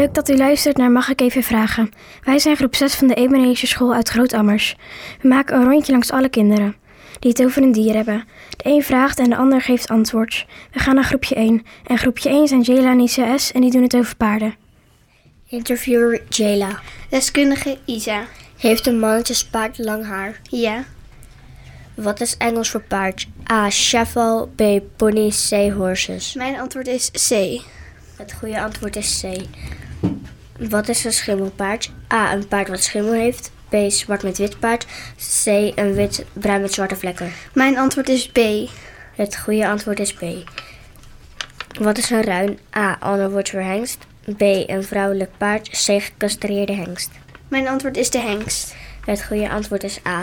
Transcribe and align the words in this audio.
Leuk 0.00 0.14
dat 0.14 0.28
u 0.28 0.36
luistert 0.36 0.76
naar 0.76 0.90
Mag 0.90 1.08
ik 1.08 1.20
even 1.20 1.42
vragen. 1.42 1.90
Wij 2.22 2.38
zijn 2.38 2.56
groep 2.56 2.74
6 2.74 2.94
van 2.94 3.06
de 3.06 3.14
Ebenezer 3.14 3.68
School 3.68 3.94
uit 3.94 4.08
Grootammers. 4.08 4.76
We 5.20 5.28
maken 5.28 5.56
een 5.56 5.70
rondje 5.70 5.92
langs 5.92 6.10
alle 6.10 6.28
kinderen 6.28 6.76
die 7.18 7.30
het 7.30 7.44
over 7.44 7.62
een 7.62 7.72
dier 7.72 7.94
hebben. 7.94 8.24
De 8.56 8.68
een 8.68 8.82
vraagt 8.82 9.18
en 9.18 9.30
de 9.30 9.36
ander 9.36 9.60
geeft 9.60 9.88
antwoord. 9.88 10.46
We 10.72 10.78
gaan 10.78 10.94
naar 10.94 11.04
groepje 11.04 11.34
1. 11.34 11.62
En 11.86 11.98
groepje 11.98 12.28
1 12.28 12.48
zijn 12.48 12.60
Jela 12.60 12.90
en 12.90 13.00
Isa 13.00 13.38
S. 13.38 13.52
en 13.52 13.60
die 13.60 13.70
doen 13.70 13.82
het 13.82 13.96
over 13.96 14.16
paarden. 14.16 14.54
Interviewer 15.46 16.22
Jayla. 16.28 16.80
Deskundige 17.08 17.78
Isa. 17.84 18.24
Heeft 18.56 18.86
een 18.86 18.98
mannetjespaard 18.98 19.78
lang 19.78 20.06
haar? 20.06 20.40
Ja. 20.42 20.84
Wat 21.94 22.20
is 22.20 22.36
Engels 22.36 22.70
voor 22.70 22.82
paard? 22.82 23.26
A. 23.52 23.70
Cheval. 23.70 24.46
B. 24.56 24.62
Pony. 24.96 25.30
C. 25.48 25.72
Horses. 25.72 26.34
Mijn 26.34 26.60
antwoord 26.60 26.86
is 26.86 27.10
C. 27.10 27.60
Het 28.16 28.32
goede 28.32 28.62
antwoord 28.62 28.96
is 28.96 29.20
C. 29.20 29.46
Wat 30.68 30.88
is 30.88 31.04
een 31.04 31.12
schimmelpaard? 31.12 31.90
A. 32.12 32.32
Een 32.32 32.48
paard 32.48 32.68
wat 32.68 32.82
schimmel 32.82 33.12
heeft. 33.12 33.52
B. 33.68 33.74
Zwart 33.88 34.22
met 34.22 34.38
wit 34.38 34.58
paard. 34.58 34.86
C. 35.44 35.46
Een 35.74 35.94
wit 35.94 36.24
bruin 36.32 36.60
met 36.60 36.72
zwarte 36.72 36.96
vlekken. 36.96 37.32
Mijn 37.54 37.78
antwoord 37.78 38.08
is 38.08 38.28
B. 38.28 38.38
Het 39.16 39.36
goede 39.36 39.68
antwoord 39.68 40.00
is 40.00 40.12
B. 40.12 40.22
Wat 41.78 41.98
is 41.98 42.10
een 42.10 42.22
ruin? 42.22 42.58
A. 42.76 42.96
Ander 43.00 43.30
woord 43.30 43.50
voor 43.50 43.60
hengst. 43.60 43.98
B. 44.36 44.40
Een 44.40 44.84
vrouwelijk 44.84 45.30
paard. 45.36 45.68
C. 45.68 46.02
Gecastreerde 46.02 46.74
hengst. 46.74 47.10
Mijn 47.48 47.68
antwoord 47.68 47.96
is 47.96 48.10
de 48.10 48.20
hengst. 48.20 48.74
Het 49.04 49.24
goede 49.24 49.50
antwoord 49.50 49.82
is 49.84 49.98
A. 50.06 50.22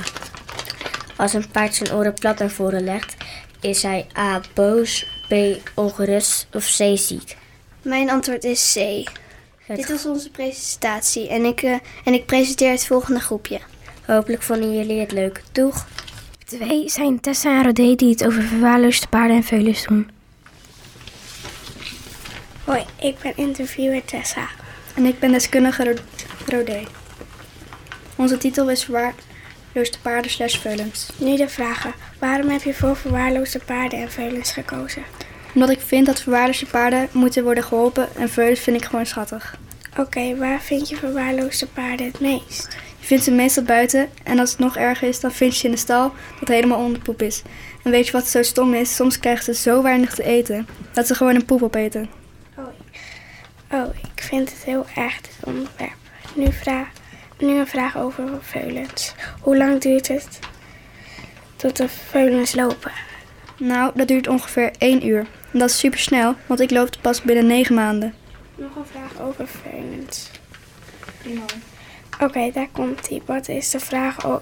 Als 1.16 1.34
een 1.34 1.52
paard 1.52 1.75
zijn 1.75 1.94
oren 1.94 2.14
plat 2.14 2.40
naar 2.40 2.50
voren 2.50 2.84
legt, 2.84 3.16
is 3.59 3.84
hij 3.84 4.08
A. 4.17 4.42
boos, 4.53 5.06
B. 5.28 5.34
ongerust 5.75 6.47
of 6.53 6.64
C. 6.64 6.97
ziek. 6.97 7.38
Mijn 7.81 8.09
antwoord 8.09 8.44
is 8.44 8.73
C. 8.73 9.09
Het 9.68 9.78
Dit 9.78 9.90
was 9.90 10.06
onze 10.06 10.30
presentatie 10.32 11.28
en 11.30 11.46
ik, 11.46 11.62
eh, 11.62 11.73
en 12.04 12.14
ik 12.14 12.26
presenteer 12.26 12.72
het 12.72 12.86
volgende 12.86 13.20
groepje. 13.20 13.60
Hopelijk 14.06 14.42
vonden 14.42 14.76
jullie 14.78 15.00
het 15.00 15.12
leuk. 15.12 15.44
Doeg! 15.52 15.88
Twee 16.46 16.90
zijn 16.90 17.20
Tessa 17.20 17.58
en 17.58 17.64
Rodé 17.64 17.96
die 17.96 18.09
het 18.09 18.26
over 18.26 18.42
verwaarloosde 18.44 19.08
paarden 19.08 19.36
en 19.36 19.44
veulens 19.44 19.84
doen. 19.86 20.09
Hoi, 22.64 22.84
ik 23.02 23.20
ben 23.20 23.34
interviewer 23.38 24.06
Tessa. 24.06 24.48
En 24.96 25.06
ik 25.06 25.20
ben 25.20 25.32
deskundige 25.32 25.84
Ro- 25.84 26.56
Rodé. 26.58 26.84
Onze 28.16 28.38
titel 28.38 28.70
is 28.70 28.84
Verwaarloosde 28.84 29.98
paarden 30.02 30.31
slash 30.31 30.58
veulens. 30.58 31.09
Nu 31.18 31.36
de 31.36 31.50
vragen. 31.50 31.94
Waarom 32.20 32.50
heb 32.50 32.62
je 32.62 32.74
voor 32.74 32.96
verwaarloosde 32.96 33.59
paarden 33.59 34.00
en 34.00 34.12
veulens 34.12 34.52
gekozen? 34.52 35.04
Omdat 35.58 35.75
ik 35.75 35.81
vind 35.81 36.05
dat 36.05 36.22
verwaarloosde 36.22 36.66
paarden 36.66 37.09
moeten 37.11 37.44
worden 37.44 37.63
geholpen 37.63 38.16
en 38.16 38.30
veulens 38.30 38.59
vind 38.59 38.77
ik 38.77 38.86
gewoon 38.86 39.05
schattig. 39.05 39.58
Oké, 39.97 40.36
waar 40.36 40.61
vind 40.61 40.89
je 40.89 40.95
verwaarloosde 40.95 41.67
paarden 41.67 42.05
het 42.05 42.19
meest? 42.19 42.77
Je 43.00 43.05
vindt 43.05 43.23
ze 43.23 43.31
meestal 43.31 43.63
buiten 43.63 44.09
en 44.23 44.39
als 44.39 44.50
het 44.50 44.59
nog 44.59 44.78
erger 44.78 45.08
is, 45.08 45.19
dan 45.19 45.31
vind 45.31 45.53
je 45.53 45.59
ze 45.59 45.66
in 45.66 45.72
de 45.72 45.78
stal 45.78 46.13
dat 46.39 46.47
helemaal 46.47 46.80
onder 46.80 47.02
poep 47.02 47.22
is. 47.22 47.41
En 47.83 47.91
weet 47.91 48.05
je 48.05 48.11
wat 48.11 48.28
zo 48.28 48.44
stom 48.44 48.73
is? 48.73 48.95
Soms 48.95 49.19
krijgen 49.19 49.44
ze 49.44 49.53
zo 49.53 49.81
weinig 49.81 50.13
te 50.13 50.23
eten 50.23 50.67
dat 50.94 51.08
ze 51.08 51.16
gewoon 51.16 51.35
een 51.35 51.45
poep 51.45 51.63
opeten. 51.63 52.09
Oh, 53.72 53.95
ik 54.16 54.23
vind 54.23 54.50
het 54.50 54.63
heel 54.63 54.85
erg 54.95 55.22
dit 55.22 55.38
onderwerp. 55.44 55.97
Nu, 56.33 56.52
vraag, 56.52 56.88
nu 57.39 57.59
een 57.59 57.67
vraag 57.67 57.97
over 57.97 58.23
veulens. 58.41 59.13
Hoe 59.41 59.57
lang 59.57 59.81
duurt 59.81 60.07
het 60.07 60.40
tot 61.56 61.78
de 61.78 61.90
veulens 61.90 62.56
lopen? 62.56 63.06
Nou, 63.57 63.91
dat 63.95 64.07
duurt 64.07 64.28
ongeveer 64.28 64.72
1 64.78 65.07
uur. 65.07 65.25
En 65.51 65.59
dat 65.59 65.69
is 65.69 65.79
super 65.79 66.00
snel, 66.00 66.35
want 66.45 66.59
ik 66.59 66.72
loop 66.72 66.90
pas 67.01 67.22
binnen 67.22 67.47
9 67.47 67.75
maanden. 67.75 68.13
Nog 68.56 68.75
een 68.75 68.85
vraag 68.91 69.22
over 69.28 69.47
veulens. 69.47 70.29
Oké, 72.22 72.51
daar 72.53 72.67
komt 72.72 73.07
ie. 73.07 73.22
Wat 73.25 73.47
is 73.47 73.69
de 73.69 73.79
vraag 73.79 74.25
o- 74.25 74.41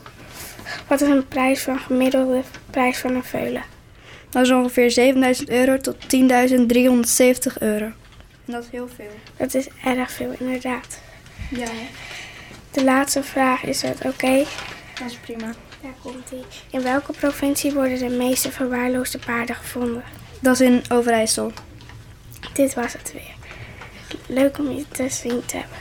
Wat 0.88 1.02
is 1.02 1.08
een 1.10 1.28
prijs 1.28 1.62
van 1.62 1.80
gemiddelde 1.80 2.42
prijs 2.70 2.98
van 2.98 3.16
een 3.16 3.24
veulen? 3.24 3.64
Dat 4.30 4.44
is 4.44 4.52
ongeveer 4.52 4.92
7000 4.92 5.50
euro 5.50 5.78
tot 5.78 5.96
10.370 6.08 7.58
euro. 7.60 7.86
En 7.86 7.96
dat 8.54 8.64
is 8.64 8.70
heel 8.72 8.90
veel. 8.96 9.12
Dat 9.38 9.54
is 9.54 9.68
erg 9.84 10.12
veel, 10.12 10.36
inderdaad. 10.40 11.00
Ja, 11.50 11.68
De 12.72 12.84
laatste 12.84 13.24
vraag 13.24 13.64
is 13.64 13.82
het 13.82 14.06
oké. 14.06 14.44
dat 15.00 15.08
is 15.10 15.16
prima. 15.16 15.54
Daar 15.86 15.96
komt 16.02 16.32
ie. 16.32 16.46
In 16.72 16.84
welke 16.84 17.12
provincie 17.12 17.74
worden 17.74 17.98
de 17.98 18.10
meeste 18.10 18.52
verwaarloosde 18.52 19.20
paarden 19.20 19.56
gevonden? 19.56 20.04
Dat 20.40 20.54
is 20.54 20.62
in 20.62 20.84
Overijssel. 20.90 21.52
Dit 22.54 22.74
was 22.74 22.94
het 22.94 23.14
weer. 23.14 23.36
Leuk 24.28 24.58
om 24.58 24.72
je 24.72 24.86
te 24.92 25.10
zien 25.10 25.46
te 25.46 25.58
hebben. 25.58 25.78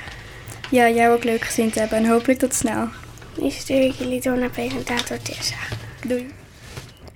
Ja, 0.71 0.89
jou 0.89 1.17
ook 1.17 1.25
leuk 1.25 1.45
gezien 1.45 1.71
te 1.71 1.79
hebben 1.79 1.99
en 1.99 2.07
hopelijk 2.07 2.39
tot 2.39 2.55
snel. 2.55 2.89
Nu 3.37 3.51
stuur 3.51 3.81
ik 3.81 3.93
jullie 3.93 4.21
door 4.21 4.39
naar 4.39 4.51
presentator 4.51 5.23
Tessa. 5.23 5.57
Doei. 6.07 6.31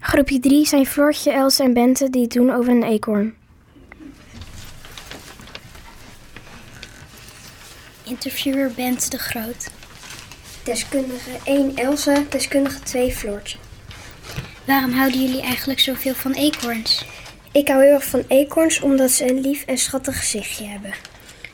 Groepje 0.01 0.41
3 0.41 0.67
zijn 0.67 0.87
Floortje, 0.87 1.31
Els 1.31 1.59
en 1.59 1.73
Bente 1.73 2.11
die 2.11 2.23
het 2.23 2.33
doen 2.33 2.51
over 2.51 2.73
een 2.73 2.83
eekhoorn. 2.83 3.35
Interviewer 8.05 8.73
Bent 8.77 9.11
de 9.11 9.19
Groot. 9.19 9.71
Deskundige 10.69 11.31
1 11.45 11.77
Elsa, 11.77 12.25
deskundige 12.29 12.81
2 12.81 13.13
Floortje. 13.13 13.59
Waarom 14.67 14.93
houden 14.93 15.21
jullie 15.21 15.43
eigenlijk 15.43 15.81
zoveel 15.81 16.15
van 16.15 16.33
eekhoorns? 16.33 17.05
Ik 17.53 17.69
hou 17.69 17.85
heel 17.85 17.93
erg 17.93 18.05
van 18.05 18.25
eekhoorns 18.29 18.81
omdat 18.81 19.11
ze 19.11 19.31
een 19.31 19.41
lief 19.41 19.65
en 19.65 19.79
schattig 19.79 20.19
gezichtje 20.19 20.65
hebben. 20.65 20.93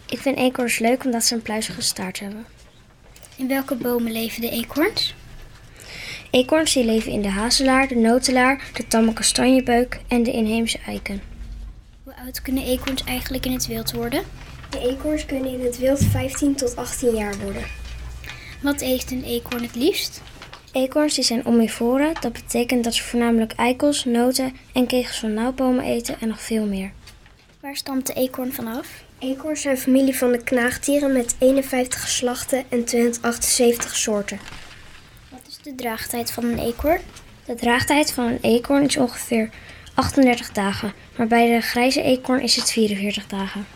Ik 0.08 0.19
vind 0.19 0.36
eekhoorns 0.36 0.78
leuk 0.78 1.04
omdat 1.04 1.24
ze 1.24 1.34
een 1.34 1.42
pluizige 1.42 1.80
staart 1.80 2.20
hebben. 2.20 2.47
In 3.36 3.48
welke 3.48 3.74
bomen 3.74 4.12
leven 4.12 4.41
de 4.41 4.50
eekhoorns? 4.50 5.14
Eekhoorns 6.30 6.72
die 6.72 6.84
leven 6.84 7.12
in 7.12 7.22
de 7.22 7.30
hazelaar, 7.30 7.88
de 7.88 7.97
notelaar, 7.97 8.70
de 8.72 8.86
tamme 8.86 9.12
kastanjebeuk 9.12 10.00
en 10.08 10.22
de 10.22 10.32
inheemse 10.32 10.78
eiken. 10.86 11.22
Hoe 12.03 12.14
oud 12.24 12.42
kunnen 12.42 12.64
eekhoorns 12.64 13.04
eigenlijk 13.04 13.47
in 13.47 13.53
het 13.53 13.66
wild 13.66 13.92
worden? 13.92 14.22
De 14.70 14.78
eekhoorns 14.78 15.26
kunnen 15.26 15.53
in 15.53 15.64
het 15.64 15.78
wild 15.78 16.04
15 16.04 16.54
tot 16.54 16.76
18 16.76 17.14
jaar 17.14 17.38
worden. 17.38 17.84
Wat 18.64 18.80
eet 18.80 19.10
een 19.10 19.25
eekhoorn 19.25 19.62
het 19.62 19.75
liefst? 19.75 20.20
Eekhoorns 20.72 21.14
die 21.14 21.25
zijn 21.25 21.47
omnivoren, 21.47 22.14
dat 22.20 22.32
betekent 22.32 22.84
dat 22.84 22.94
ze 22.94 23.02
voornamelijk 23.02 23.52
eikels, 23.52 24.04
noten 24.04 24.56
en 24.72 24.86
kegels 24.86 25.19
van 25.19 25.34
nauwbomen 25.34 25.84
eten 25.84 26.20
en 26.20 26.28
nog 26.28 26.41
veel 26.41 26.66
meer. 26.66 26.92
Waar 27.60 27.76
stamt 27.76 28.06
de 28.06 28.12
eekhoorn 28.12 28.53
vanaf? 28.53 29.04
Eekhoorns 29.19 29.60
zijn 29.60 29.78
familie 29.78 30.16
van 30.16 30.32
de 30.32 30.42
knaagdieren 30.42 31.12
met 31.12 31.36
51 31.38 32.00
geslachten 32.03 32.64
en 32.69 32.84
278 32.84 33.97
soorten. 33.97 34.38
Wat 35.30 35.41
is 35.48 35.58
de 35.62 35.74
draagtijd 35.74 36.32
van 36.32 36.44
een 36.44 36.58
eekhoorn? 36.58 37.00
De 37.44 37.54
draagtijd 37.54 38.12
van 38.12 38.24
een 38.24 38.38
eekhoorn 38.41 38.84
is 38.84 38.97
ongeveer 38.97 39.50
38 39.94 40.53
dagen, 40.53 40.92
maar 41.16 41.26
bij 41.26 41.54
de 41.54 41.60
grijze 41.60 42.03
eekhoorn 42.03 42.42
is 42.42 42.56
het 42.56 42.70
44 42.70 43.26
dagen. 43.26 43.66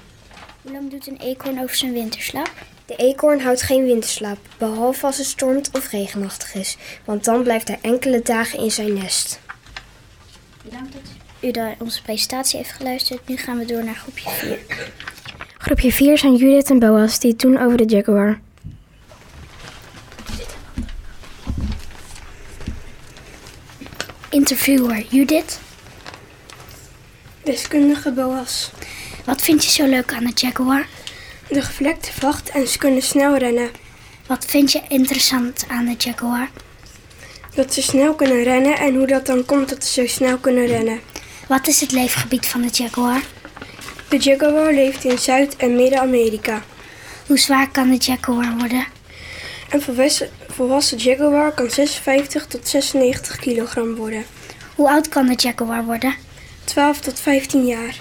Hoe 0.63 0.73
lang 0.73 0.91
doet 0.91 1.07
een 1.07 1.21
eekhoorn 1.21 1.63
over 1.63 1.77
zijn 1.77 1.93
winterslaap? 1.93 2.53
De 2.89 2.97
eekhoorn 2.97 3.41
houdt 3.41 3.63
geen 3.63 3.85
winterslaap, 3.85 4.39
behalve 4.59 5.07
als 5.07 5.17
het 5.17 5.27
stormt 5.27 5.71
of 5.73 5.91
regenachtig 5.91 6.55
is, 6.55 6.77
want 7.05 7.25
dan 7.25 7.43
blijft 7.43 7.69
hij 7.69 7.79
enkele 7.81 8.23
dagen 8.23 8.59
in 8.59 8.71
zijn 8.71 8.93
nest. 8.95 9.41
Bedankt 10.65 10.93
dat 10.93 11.03
u 11.41 11.51
naar 11.51 11.77
onze 11.79 12.03
presentatie 12.03 12.59
heeft 12.59 12.73
geluisterd. 12.73 13.29
Nu 13.29 13.37
gaan 13.37 13.59
we 13.59 13.65
door 13.65 13.85
naar 13.85 13.95
groepje 13.95 14.31
4. 14.31 14.59
Groepje 15.59 15.93
4 15.93 16.19
zijn 16.19 16.37
Judith 16.37 16.71
en 16.71 16.79
Boas 16.79 17.19
die 17.19 17.31
het 17.31 17.41
doen 17.41 17.59
over 17.59 17.77
de 17.77 17.85
Jaguar. 17.85 18.41
Interviewer 24.31 25.05
Judith. 25.09 25.61
Deskundige 27.43 28.13
Boas. 28.13 28.71
Wat 29.25 29.43
vind 29.43 29.65
je 29.65 29.71
zo 29.71 29.87
leuk 29.87 30.13
aan 30.13 30.25
de 30.25 30.33
Jaguar? 30.35 30.87
De 31.51 31.63
gevlekte 31.63 32.13
vacht 32.13 32.49
en 32.49 32.69
ze 32.69 32.79
kunnen 32.79 33.03
snel 33.03 33.37
rennen. 33.37 33.71
Wat 34.27 34.45
vind 34.45 34.73
je 34.73 34.83
interessant 34.89 35.65
aan 35.69 35.85
de 35.85 35.95
Jaguar? 35.99 36.51
Dat 37.55 37.75
ze 37.75 37.83
snel 37.83 38.15
kunnen 38.15 38.43
rennen 38.43 38.79
en 38.79 38.95
hoe 38.95 39.07
dat 39.07 39.27
dan 39.27 39.45
komt 39.45 39.69
dat 39.69 39.85
ze 39.85 40.01
zo 40.01 40.07
snel 40.07 40.39
kunnen 40.39 40.67
rennen. 40.67 41.01
Wat 41.49 41.67
is 41.67 41.81
het 41.81 41.93
leefgebied 41.93 42.47
van 42.47 42.61
de 42.61 42.69
Jaguar? 42.73 43.23
De 44.09 44.17
Jaguar 44.17 44.73
leeft 44.73 45.05
in 45.05 45.19
Zuid- 45.19 45.57
en 45.57 45.77
Midden-Amerika. 45.77 46.63
Hoe 47.27 47.39
zwaar 47.39 47.71
kan 47.71 47.91
de 47.91 47.97
Jaguar 47.97 48.57
worden? 48.59 48.87
Een 49.71 49.83
volwassen, 49.83 50.29
volwassen 50.49 50.99
Jaguar 50.99 51.53
kan 51.53 51.71
56 51.71 52.47
tot 52.47 52.69
96 52.69 53.37
kilogram 53.37 53.95
worden. 53.95 54.25
Hoe 54.75 54.91
oud 54.91 55.09
kan 55.09 55.27
de 55.27 55.35
Jaguar 55.37 55.85
worden? 55.85 56.15
12 56.65 57.01
tot 57.01 57.21
15 57.21 57.67
jaar. 57.67 57.99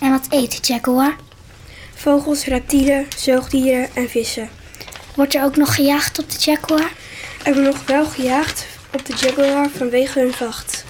En 0.00 0.10
wat 0.10 0.26
eet 0.30 0.50
de 0.50 0.72
Jaguar? 0.72 1.16
Vogels, 1.98 2.44
reptielen, 2.44 3.06
zoogdieren 3.16 3.88
en 3.94 4.08
vissen. 4.08 4.48
Wordt 5.14 5.34
er 5.34 5.44
ook 5.44 5.56
nog 5.56 5.74
gejaagd 5.74 6.18
op 6.18 6.30
de 6.30 6.38
Jaguar? 6.38 6.92
Er 7.44 7.54
wordt 7.54 7.68
nog 7.68 7.86
wel 7.86 8.06
gejaagd 8.06 8.66
op 8.92 9.06
de 9.06 9.14
Jaguar 9.20 9.68
vanwege 9.68 10.18
hun 10.20 10.32
vacht. 10.32 10.84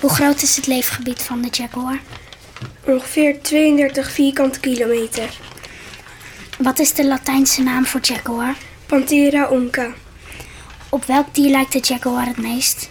Hoe 0.00 0.10
groot 0.10 0.42
is 0.42 0.56
het 0.56 0.66
leefgebied 0.66 1.22
van 1.22 1.42
de 1.42 1.48
Jaguar? 1.50 2.00
Ongeveer 2.84 3.42
32 3.42 4.10
vierkante 4.10 4.60
kilometer. 4.60 5.38
Wat 6.58 6.78
is 6.78 6.94
de 6.94 7.06
Latijnse 7.06 7.62
naam 7.62 7.86
voor 7.86 8.00
jaguar? 8.02 8.56
Panthera 8.86 9.48
onca. 9.48 9.92
Op 10.88 11.04
welk 11.04 11.34
dier 11.34 11.50
lijkt 11.50 11.72
de 11.72 11.80
jaguar 11.82 12.26
het 12.26 12.38
meest? 12.38 12.90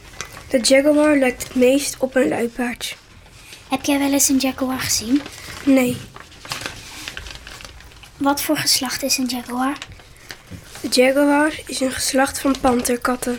De 0.49 0.59
jaguar 0.59 1.17
lijkt 1.17 1.43
het 1.43 1.55
meest 1.55 1.95
op 1.99 2.15
een 2.15 2.27
luipaard. 2.27 2.97
Heb 3.69 3.85
jij 3.85 3.99
wel 3.99 4.11
eens 4.11 4.29
een 4.29 4.37
jaguar 4.37 4.79
gezien? 4.79 5.21
Nee, 5.63 5.97
Wat 8.17 8.41
voor 8.41 8.57
geslacht 8.57 9.03
is 9.03 9.17
een 9.17 9.25
jaguar? 9.25 9.77
de 10.81 10.87
jaguar 10.89 11.51
is 11.65 11.79
een 11.79 11.91
geslacht 11.91 12.39
van 12.39 12.55
panterkatten. 12.61 13.37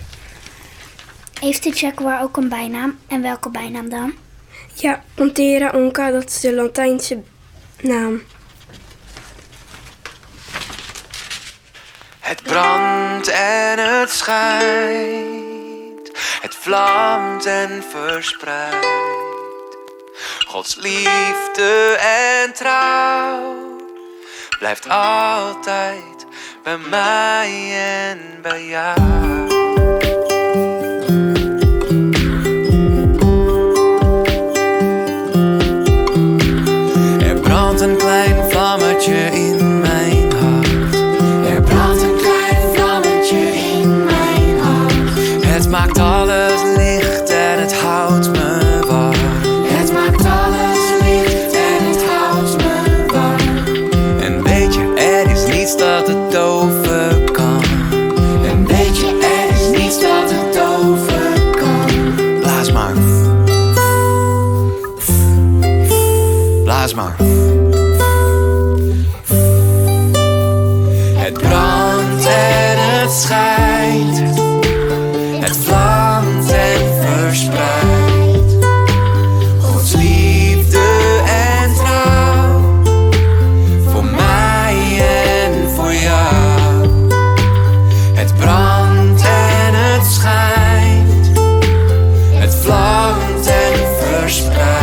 Heeft 1.40 1.62
de 1.62 1.70
jaguar 1.70 2.22
ook 2.22 2.36
een 2.36 2.48
bijnaam? 2.48 2.98
En 3.06 3.22
welke 3.22 3.50
bijnaam 3.50 3.88
dan? 3.88 4.14
Ja, 4.74 5.04
Panthera 5.14 5.70
onca, 5.70 6.10
dat 6.10 6.28
is 6.28 6.40
de 6.40 6.54
Latijnse 6.54 7.22
naam. 7.80 8.22
Het 12.20 12.42
brandt 12.42 13.28
en 13.28 13.78
het 13.78 14.10
schijnt, 14.10 16.10
het 16.40 16.54
vlamt 16.54 17.46
en 17.46 17.84
verspreidt. 17.90 18.86
Gods 20.46 20.76
liefde 20.76 21.98
en 22.00 22.52
trouw 22.52 23.67
blijft 24.58 24.88
altijd 24.88 26.26
bij 26.62 26.78
mij 26.90 27.72
en 28.10 28.18
bij 28.42 28.66
jou. 28.66 28.98
Er 37.20 37.40
brandt 37.40 37.80
een 37.80 37.96
klein 37.96 38.50
vlammetje 38.50 39.14
in 39.14 39.80
mijn 39.80 40.32
hart. 40.32 40.94
Er 41.54 41.62
brandt 41.62 42.02
een 42.02 42.16
klein 42.16 42.74
vlammetje 42.74 43.38
in 43.38 44.04
mijn 44.04 44.60
hart. 44.60 44.92
Het 45.46 45.68
maakt 45.68 45.98
alles 45.98 46.67
en 94.28 94.77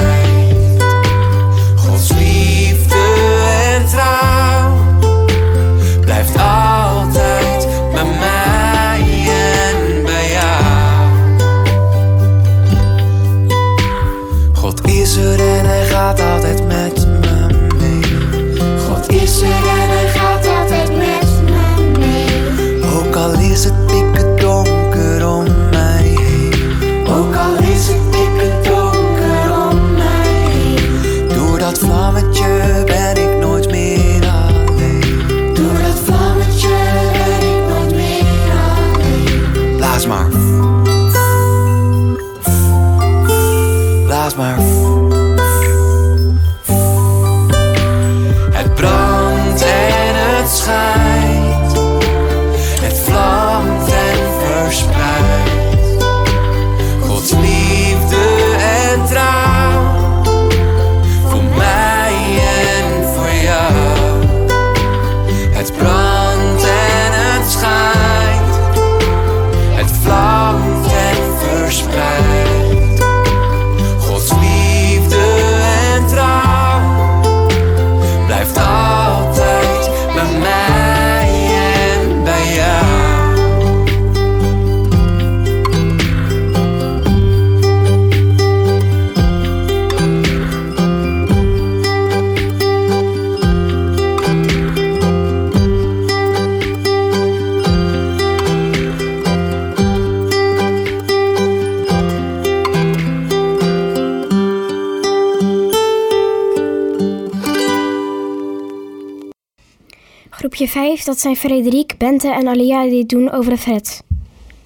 Groepje 110.55 110.73
5, 110.73 111.03
dat 111.03 111.19
zijn 111.19 111.35
Frederik, 111.35 111.97
Bente 111.97 112.29
en 112.29 112.47
Alia 112.47 112.83
die 112.83 112.99
het 112.99 113.09
doen 113.09 113.31
over 113.31 113.51
de 113.51 113.57
Fred. 113.57 114.01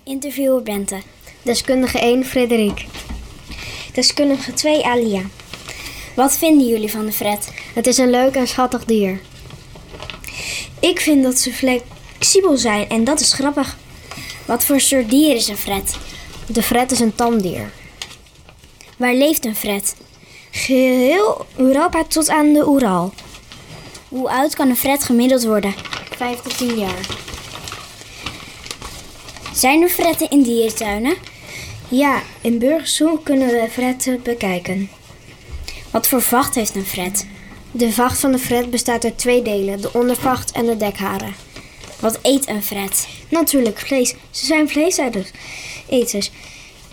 Interviewer 0.03 0.63
Bente. 0.63 0.97
Deskundige 1.41 1.99
1, 1.99 2.25
Frederik. 2.25 2.85
Deskundige 3.93 4.53
2 4.53 4.85
Alia. 4.85 5.21
Wat 6.15 6.37
vinden 6.37 6.67
jullie 6.67 6.91
van 6.91 7.05
de 7.05 7.11
Fred? 7.11 7.53
Het 7.73 7.87
is 7.87 7.97
een 7.97 8.09
leuk 8.09 8.35
en 8.35 8.47
schattig 8.47 8.85
dier. 8.85 9.19
Ik 10.79 10.99
vind 10.99 11.23
dat 11.23 11.37
ze 11.37 11.53
flexibel 11.53 12.57
zijn 12.57 12.89
en 12.89 13.03
dat 13.03 13.19
is 13.19 13.33
grappig. 13.33 13.77
Wat 14.45 14.65
voor 14.65 14.79
soort 14.79 15.09
dier 15.09 15.35
is 15.35 15.47
een 15.47 15.57
Fred? 15.57 15.97
De 16.47 16.63
Fred 16.63 16.91
is 16.91 16.99
een 16.99 17.15
tamdier. 17.15 17.71
Waar 18.97 19.13
leeft 19.13 19.45
een 19.45 19.55
Fred? 19.55 19.95
Geheel 20.51 21.45
Europa 21.55 22.03
tot 22.03 22.29
aan 22.29 22.53
de 22.53 22.67
Oeral. 22.67 23.13
Hoe 24.09 24.29
oud 24.29 24.55
kan 24.55 24.69
een 24.69 24.75
Fred 24.75 25.03
gemiddeld 25.03 25.43
worden? 25.43 25.73
5 26.17 26.39
tot 26.39 26.57
10 26.57 26.77
jaar. 26.77 27.07
Zijn 29.53 29.81
er 29.81 29.89
fretten 29.89 30.29
in 30.29 30.43
dierentuinen? 30.43 31.15
Ja, 31.87 32.21
in 32.41 32.57
Burgersoel 32.59 33.17
kunnen 33.17 33.47
we 33.47 33.67
fretten 33.71 34.21
bekijken. 34.23 34.89
Wat 35.91 36.07
voor 36.07 36.21
vacht 36.21 36.55
heeft 36.55 36.75
een 36.75 36.85
fret? 36.85 37.27
De 37.71 37.91
vacht 37.91 38.19
van 38.19 38.31
de 38.31 38.39
Fred 38.39 38.69
bestaat 38.69 39.03
uit 39.03 39.17
twee 39.17 39.41
delen: 39.41 39.81
de 39.81 39.93
ondervacht 39.93 40.51
en 40.51 40.65
de 40.65 40.77
dekharen. 40.77 41.35
Wat 41.99 42.19
eet 42.21 42.47
een 42.47 42.63
fret? 42.63 43.07
Natuurlijk, 43.29 43.79
vlees. 43.79 44.15
Ze 44.31 44.45
zijn 44.45 44.69
vleeseters. 44.69 45.31
Eters. 45.89 46.31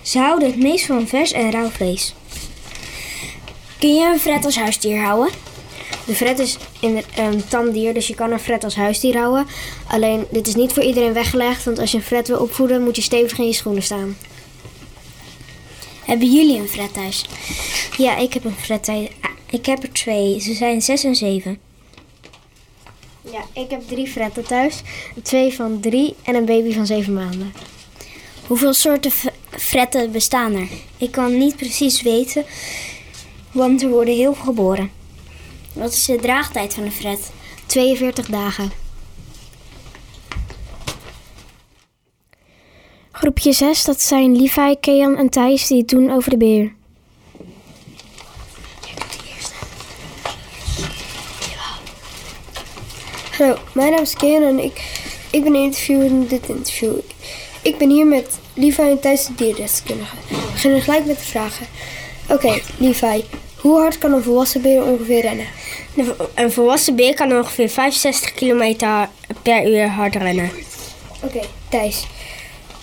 Ze 0.03 0.19
houden 0.19 0.49
het 0.49 0.63
meest 0.63 0.87
van 0.87 1.07
vers 1.07 1.33
en 1.33 1.51
rauw 1.51 1.71
vlees. 1.71 2.15
Kun 3.79 3.95
je 3.95 4.05
een 4.13 4.21
fret 4.21 4.45
als 4.45 4.57
huisdier 4.57 5.03
houden? 5.03 5.33
De 6.07 6.15
Fred 6.15 6.39
is 6.39 6.57
in 6.81 7.03
een 7.17 7.49
tamdier, 7.49 7.95
dus 7.95 8.07
je 8.07 8.15
kan 8.15 8.33
een 8.33 8.39
Fred 8.39 8.65
als 8.65 8.75
huisdier 8.75 9.17
houden. 9.17 9.47
Alleen, 9.87 10.27
dit 10.31 10.47
is 10.47 10.55
niet 10.55 10.73
voor 10.73 10.83
iedereen 10.83 11.13
weggelegd, 11.13 11.65
want 11.65 11.79
als 11.79 11.91
je 11.91 11.97
een 11.97 12.03
Fred 12.03 12.29
wil 12.29 12.39
opvoeden, 12.39 12.83
moet 12.83 12.97
je 12.97 13.03
stevig 13.03 13.39
in 13.39 13.47
je 13.47 13.53
schoenen 13.53 13.83
staan. 13.83 14.17
Hebben 16.05 16.33
jullie 16.33 16.59
een 16.59 16.69
fret 16.69 16.95
thuis? 16.95 17.25
Ja, 17.97 18.17
ik 18.17 18.35
heb 18.35 18.45
een 18.45 18.57
fret. 18.57 18.91
Ik 19.51 19.67
heb 19.67 19.83
er 19.83 19.93
twee. 19.93 20.41
Ze 20.41 20.55
zijn 20.55 20.83
zes 20.83 21.05
en 21.05 21.15
zeven. 21.15 21.59
Ja, 23.33 23.45
ik 23.53 23.71
heb 23.71 23.89
drie 23.89 24.07
fretten 24.07 24.45
thuis. 24.45 24.83
Twee 25.23 25.55
van 25.55 25.81
drie 25.81 26.15
en 26.23 26.35
een 26.35 26.45
baby 26.45 26.73
van 26.73 26.87
zeven 26.87 27.15
maanden. 27.15 27.53
Hoeveel 28.47 28.73
soorten 28.73 29.11
fretten 29.51 30.13
bestaan 30.13 30.55
er? 30.55 30.69
Ik 30.97 31.11
kan 31.11 31.39
niet 31.39 31.57
precies 31.57 32.03
weten, 32.03 32.45
want 33.53 33.83
er 33.83 33.89
worden 33.89 34.15
heel 34.15 34.35
veel 34.35 34.45
geboren. 34.45 34.91
Wat 35.77 35.93
is 35.93 36.05
de 36.05 36.17
draagtijd 36.17 36.75
van 36.75 36.83
een 36.83 36.93
fret? 36.93 37.31
42 37.67 38.27
dagen. 38.27 38.71
Groepje 43.13 43.53
6, 43.53 43.85
dat 43.85 44.01
zijn 44.01 44.37
Levi, 44.37 44.77
Kean 44.81 45.17
en 45.17 45.29
Thijs 45.29 45.67
die 45.67 45.79
het 45.79 45.89
doen 45.89 46.11
over 46.11 46.31
de 46.31 46.37
beer. 46.37 46.75
Hallo, 53.39 53.59
mijn 53.73 53.91
naam 53.91 54.03
is 54.03 54.15
Kean 54.15 54.43
en 54.43 54.59
ik, 54.59 55.05
ik 55.31 55.43
ben 55.43 55.55
interviewer 55.55 56.05
in 56.05 56.27
dit 56.27 56.49
interview. 56.49 56.95
Ik 57.63 57.79
ben 57.79 57.91
hier 57.91 58.07
met 58.07 58.39
Levi 58.55 58.83
en 58.83 59.01
Thijs 59.01 59.27
de 59.27 59.35
dierendeskundige. 59.35 60.17
We 60.29 60.51
beginnen 60.53 60.83
gelijk 60.83 61.07
met 61.07 61.19
de 61.19 61.25
vragen. 61.25 61.67
Oké, 62.29 62.61
Levi, 62.79 63.25
hoe 63.57 63.79
hard 63.81 63.99
kan 63.99 64.13
een 64.13 64.23
volwassen 64.23 64.63
beer 64.63 64.83
ongeveer 64.83 65.21
rennen? 65.21 65.47
Een 66.35 66.53
volwassen 66.53 66.97
beer 66.97 67.15
kan 67.15 67.37
ongeveer 67.37 67.69
65 67.69 68.33
km 68.33 68.77
per 69.43 69.67
uur 69.67 69.89
hard 69.89 70.15
rennen. 70.15 70.51
Oké, 71.23 71.41
Thijs, 71.69 72.07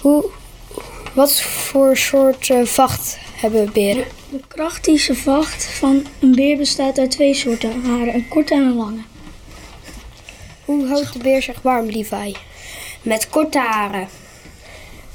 hoe, 0.02 0.30
wat 1.14 1.42
voor 1.42 1.98
soort 1.98 2.50
eh, 2.50 2.64
vacht 2.64 3.18
hebben 3.36 3.72
beren? 3.74 4.06
De 4.30 4.40
krachtige 4.48 5.16
vacht 5.16 5.66
van 5.66 6.06
een 6.20 6.36
beer 6.36 6.58
bestaat 6.58 7.00
uit 7.00 7.12
twee 7.12 7.34
soorten 7.34 7.86
haren, 7.86 8.14
een 8.14 8.28
korte 8.28 8.54
en 8.54 8.62
een 8.62 8.76
lange. 8.76 9.02
Hoe 10.66 10.88
houdt 10.88 11.14
de 11.14 11.20
beer 11.20 11.42
zich 11.42 11.62
warm, 11.62 11.86
Levi? 11.86 12.36
Met 13.02 13.30
korte 13.30 13.60
haren. 13.60 14.08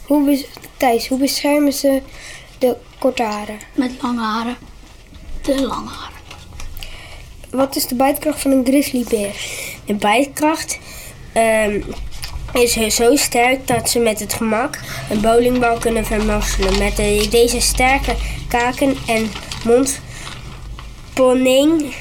Hoe 0.07 0.45
Thijs, 0.77 1.09
hoe 1.09 1.19
beschermen 1.19 1.73
ze 1.73 2.03
de 2.59 2.77
korte 2.99 3.23
haren? 3.23 3.59
Met 3.75 3.93
lange 4.03 4.21
haren. 4.21 4.57
Lange 5.57 5.88
haren. 5.90 6.17
Wat 7.50 7.76
is 7.76 7.87
de 7.87 7.95
bijtkracht 7.95 8.40
van 8.40 8.50
een 8.50 8.64
grizzlybeer? 8.67 9.35
De 9.85 9.95
bijtkracht 9.95 10.78
ehm, 11.33 11.81
is 12.52 12.95
zo 12.95 13.17
sterk 13.17 13.67
dat 13.67 13.90
ze 13.90 13.99
met 13.99 14.21
het 14.21 14.33
gemak 14.35 14.78
een 15.11 15.21
bowlingbal 15.21 15.78
kunnen 15.78 16.05
vermorzelen. 16.05 16.78
Met 16.78 16.97
de- 16.97 17.26
deze 17.31 17.61
sterke 17.61 18.14
kaken 18.49 18.97
en 19.07 19.31
mondponning 19.64 21.95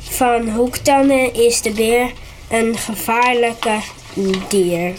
van 0.00 0.48
hoektanden 0.48 1.34
is 1.34 1.60
de 1.62 1.70
beer 1.70 2.12
een 2.50 2.78
gevaarlijke 2.78 3.78
dier. 4.48 4.94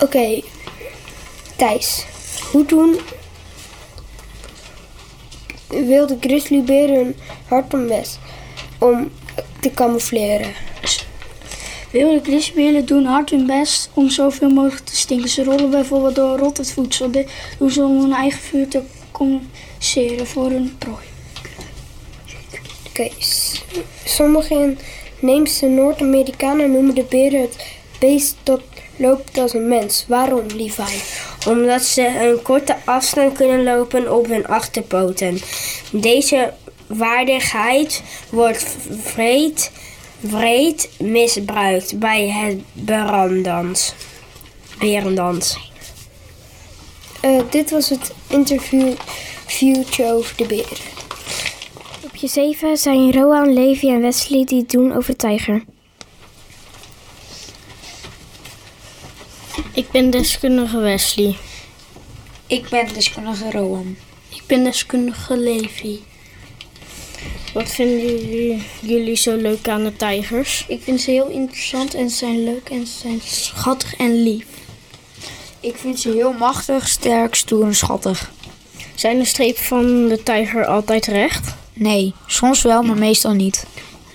Oké, 0.00 0.40
Thijs, 1.56 2.04
hoe 2.52 2.64
doen 2.66 3.00
wilde 5.68 6.16
grizzlyberen 6.20 6.94
hun 6.94 7.16
hard 7.48 7.72
hun 7.72 7.86
best 7.86 8.18
om 8.78 9.10
te 9.60 9.70
camoufleren? 9.74 10.52
Wilde 11.90 12.20
grizzlyberen 12.22 12.86
doen 12.86 13.04
hard 13.04 13.30
hun 13.30 13.46
best 13.46 13.90
om 13.94 14.10
zoveel 14.10 14.48
mogelijk 14.50 14.84
te 14.84 14.96
stinken. 14.96 15.28
Ze 15.28 15.44
rollen 15.44 15.70
bijvoorbeeld 15.70 16.14
door 16.14 16.38
rottend 16.38 16.70
voedsel. 16.70 17.10
Dit 17.10 17.28
doen 17.58 17.70
ze 17.70 17.82
om 17.84 18.00
hun 18.00 18.12
eigen 18.12 18.40
vuur 18.40 18.68
te 18.68 18.82
compenseren 19.10 20.26
voor 20.26 20.50
hun 20.50 20.74
prooi. 20.78 21.04
Oké, 22.88 23.08
s- 23.18 23.62
sommige 24.04 24.74
inheemse 25.20 25.66
Noord-Amerikanen 25.66 26.70
noemen 26.72 26.94
de 26.94 27.04
beren 27.08 27.40
het 27.40 27.66
beest 27.98 28.36
dat 28.42 28.60
loopt 28.96 29.38
als 29.38 29.54
een 29.54 29.68
mens. 29.68 30.04
Waarom, 30.08 30.46
Levi? 30.46 30.82
Omdat 31.46 31.82
ze 31.82 32.06
een 32.06 32.42
korte 32.42 32.76
afstand 32.84 33.36
kunnen 33.36 33.62
lopen 33.62 34.14
op 34.14 34.26
hun 34.26 34.46
achterpoten. 34.46 35.38
Deze 35.92 36.52
waardigheid 36.86 38.02
wordt 38.30 38.76
vreed, 39.02 40.90
misbruikt 40.98 41.98
bij 41.98 42.28
het 42.28 42.60
berandans. 42.72 43.94
Berendans. 44.78 45.58
Eh, 47.20 47.40
dit 47.50 47.70
was 47.70 47.88
het 47.88 48.12
interview 48.28 48.92
viewtje 49.46 50.12
over 50.12 50.36
de 50.36 50.46
beren. 50.46 50.76
Groepje 51.98 52.28
7 52.28 52.76
zijn 52.76 53.12
Roan, 53.12 53.52
Levi 53.52 53.88
en 53.88 54.00
Wesley 54.00 54.44
die 54.44 54.64
doen 54.66 54.96
over 54.96 55.16
tijger. 55.16 55.64
Ik 59.76 59.90
ben 59.90 60.10
deskundige 60.10 60.78
Wesley. 60.78 61.36
Ik 62.46 62.68
ben 62.68 62.94
deskundige 62.94 63.50
Rowan. 63.50 63.96
Ik 64.28 64.42
ben 64.46 64.64
deskundige 64.64 65.36
Levi. 65.36 66.02
Wat 67.54 67.68
vinden 67.68 67.98
jullie, 67.98 68.62
jullie 68.80 69.16
zo 69.16 69.36
leuk 69.36 69.68
aan 69.68 69.84
de 69.84 69.96
tijgers? 69.96 70.64
Ik 70.68 70.82
vind 70.82 71.00
ze 71.00 71.10
heel 71.10 71.28
interessant 71.28 71.94
en 71.94 72.10
ze 72.10 72.16
zijn 72.16 72.44
leuk 72.44 72.68
en 72.68 72.86
ze 72.86 72.98
zijn 72.98 73.20
schattig 73.24 73.96
en 73.96 74.22
lief. 74.22 74.46
Ik 75.60 75.76
vind 75.76 76.00
ze 76.00 76.10
heel 76.10 76.32
machtig, 76.32 76.88
sterk, 76.88 77.34
stoer 77.34 77.64
en 77.64 77.74
schattig. 77.74 78.32
Zijn 78.94 79.18
de 79.18 79.24
strepen 79.24 79.64
van 79.64 80.08
de 80.08 80.22
tijger 80.22 80.66
altijd 80.66 81.06
recht? 81.06 81.54
Nee, 81.72 82.14
soms 82.26 82.62
wel, 82.62 82.82
maar 82.82 82.98
meestal 82.98 83.32
niet. 83.32 83.66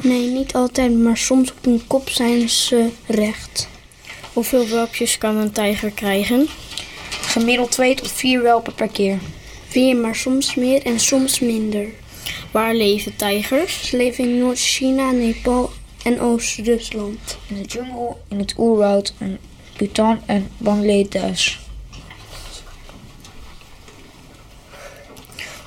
Nee, 0.02 0.28
niet 0.28 0.54
altijd, 0.54 0.98
maar 0.98 1.18
soms 1.18 1.52
op 1.52 1.64
hun 1.64 1.82
kop 1.88 2.10
zijn 2.10 2.50
ze 2.50 2.90
recht. 3.08 3.70
Hoeveel 4.34 4.68
welpjes 4.68 5.18
kan 5.18 5.38
een 5.38 5.52
tijger 5.52 5.92
krijgen? 5.92 6.48
Gemiddeld 7.10 7.72
2 7.72 7.96
tot 7.96 8.12
4 8.12 8.42
welpen 8.42 8.74
per 8.74 8.88
keer. 8.88 9.20
Vier, 9.68 9.96
maar 9.96 10.16
soms 10.16 10.56
meer 10.56 10.86
en 10.86 11.00
soms 11.00 11.40
minder. 11.40 11.86
Waar 12.52 12.76
leven 12.76 13.16
tijgers? 13.16 13.88
Ze 13.88 13.98
leven 13.98 14.24
in 14.24 14.40
Noord-China, 14.40 15.12
Nepal 15.12 15.72
en 16.04 16.20
Oost-Rusland. 16.20 17.38
In 17.48 17.56
de 17.56 17.68
jungle, 17.68 18.16
in 18.30 18.40
het 18.40 18.54
oerwoud, 18.58 19.14
in 19.18 19.38
Bhutan 19.78 20.22
en 20.26 20.50
Bangladesh. 20.58 21.56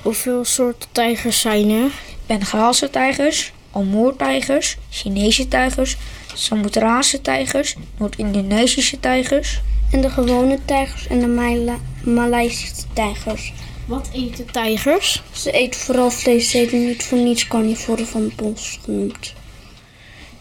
Hoeveel 0.01 0.45
soorten 0.45 0.89
tijgers 0.91 1.39
zijn 1.39 1.69
er? 1.69 1.91
Bengaalse 2.25 2.89
tijgers, 2.89 3.51
Amur-tijgers, 3.71 4.77
Chinese 4.89 5.47
tijgers, 5.47 5.97
Sumatraanse 6.35 7.21
tijgers, 7.21 7.75
Noord-Indonesische 7.97 8.99
tijgers. 8.99 9.61
En 9.91 10.01
de 10.01 10.09
gewone 10.09 10.59
tijgers 10.65 11.07
en 11.07 11.19
de 11.19 11.27
Mala- 11.27 11.79
Maleisische 12.03 12.85
tijgers. 12.93 13.53
Wat 13.85 14.09
eten 14.13 14.51
tijgers? 14.51 15.21
Ze 15.31 15.51
eten 15.51 15.79
vooral 15.79 16.11
vlees, 16.11 16.49
ze 16.49 16.59
eten 16.59 16.85
niet 16.85 17.03
voor 17.03 17.17
niets 17.17 17.47
carnivoren 17.47 18.07
van 18.07 18.21
het 18.21 18.35
bos 18.35 18.79
genoemd. 18.83 19.33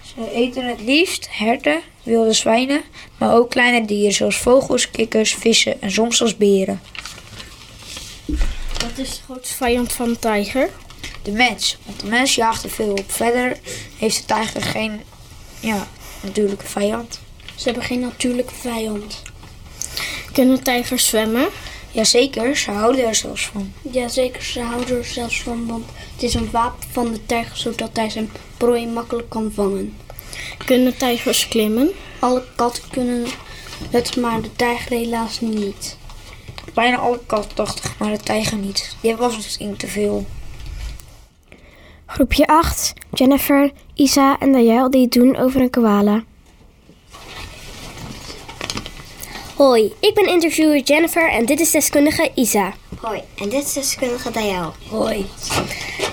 Ze 0.03 0.31
eten 0.33 0.69
het 0.69 0.81
liefst 0.81 1.29
herten, 1.31 1.81
wilde 2.03 2.33
zwijnen, 2.33 2.83
maar 3.19 3.35
ook 3.35 3.51
kleine 3.51 3.87
dieren 3.87 4.13
zoals 4.15 4.37
vogels, 4.37 4.91
kikkers, 4.91 5.35
vissen 5.35 5.83
en 5.83 5.91
soms 5.93 6.17
zelfs 6.17 6.37
beren. 6.37 6.81
Wat 8.79 8.93
is 8.97 9.11
de 9.11 9.23
grootste 9.25 9.55
vijand 9.55 9.93
van 9.93 10.09
een 10.09 10.19
tijger? 10.19 10.71
De 11.23 11.33
mens, 11.33 11.79
want 11.85 12.01
de 12.01 12.07
mens 12.07 12.35
jaagt 12.35 12.65
er 12.65 12.71
veel 12.71 12.91
op. 12.91 13.05
Verder 13.13 13.59
heeft 13.99 14.17
de 14.17 14.25
tijger 14.25 14.63
geen 14.63 15.01
ja, 15.65 15.89
natuurlijke 16.23 16.67
vijand. 16.67 17.21
Ze 17.55 17.65
hebben 17.65 17.83
geen 17.83 18.01
natuurlijke 18.01 18.55
vijand. 18.55 19.23
Kunnen 20.33 20.63
tijgers 20.63 21.07
zwemmen? 21.07 21.49
Jazeker, 21.91 22.57
ze 22.57 22.71
houden 22.71 23.07
er 23.07 23.15
zelfs 23.15 23.47
van. 23.47 23.73
Jazeker, 23.91 24.43
ze 24.43 24.61
houden 24.61 24.97
er 24.97 25.05
zelfs 25.05 25.43
van, 25.43 25.67
want 25.67 25.85
het 26.13 26.23
is 26.23 26.35
een 26.35 26.51
wapen 26.51 26.89
van 26.93 27.13
de 27.13 27.27
tijger 27.27 27.57
zodat 27.57 27.91
hij 27.93 28.11
zijn 28.11 28.31
prooi 28.57 28.87
makkelijk 28.87 29.29
kan 29.29 29.53
vangen. 29.55 29.97
Kunnen 30.65 30.97
tijgers 30.97 31.49
klimmen? 31.49 31.91
Alle 32.19 32.45
katten 32.57 32.83
kunnen 32.91 33.27
het, 33.91 34.17
maar 34.17 34.43
de 34.43 34.53
tijger 34.57 34.97
helaas 34.97 35.41
niet. 35.41 35.97
Bijna 36.75 36.97
alle 36.97 37.21
katachtig, 37.27 37.99
maar 37.99 38.11
de 38.11 38.23
tijger 38.23 38.57
niet. 38.57 38.97
Die 39.01 39.17
was 39.17 39.37
misschien 39.37 39.77
te 39.77 39.87
veel. 39.87 40.27
Groepje 42.15 42.47
8, 42.47 42.93
Jennifer, 43.13 43.71
Isa 43.95 44.39
en 44.39 44.53
Dayel 44.53 44.91
die 44.91 45.03
het 45.03 45.13
doen 45.13 45.37
over 45.37 45.61
een 45.61 45.71
koala. 45.71 46.25
Hoi, 49.57 49.93
ik 50.01 50.15
ben 50.15 50.29
interviewer 50.29 50.81
Jennifer 50.81 51.31
en 51.31 51.47
dit 51.47 51.61
is 51.61 51.71
deskundige 51.71 52.31
Isa. 52.35 52.75
Hoi, 53.01 53.21
en 53.37 53.49
dit 53.49 53.65
is 53.65 53.73
deskundige 53.73 54.31
Dayal. 54.31 54.73
Hoi. 54.91 55.27